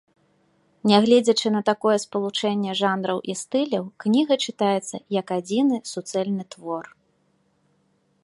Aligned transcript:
Нягледзячы 0.91 1.47
на 1.55 1.59
такое 1.69 1.97
спалучэнне 2.05 2.71
жанраў 2.81 3.17
і 3.33 3.35
стыляў, 3.43 3.83
кніга 4.03 4.33
чытаецца 4.45 4.95
як 5.19 5.27
адзіны, 5.37 5.75
суцэльны 5.93 6.43
твор. 6.55 6.85